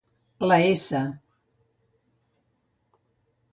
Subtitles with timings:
[0.45, 0.87] La s